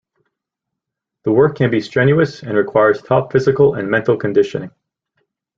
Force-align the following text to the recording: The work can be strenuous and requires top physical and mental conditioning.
The 1.25 1.31
work 1.31 1.57
can 1.59 1.69
be 1.69 1.79
strenuous 1.79 2.41
and 2.41 2.57
requires 2.57 3.03
top 3.03 3.31
physical 3.31 3.75
and 3.75 3.87
mental 3.87 4.17
conditioning. 4.17 4.71